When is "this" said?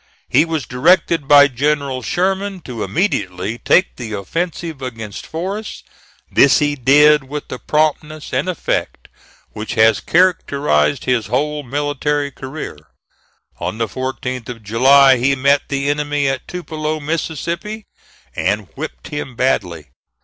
6.31-6.57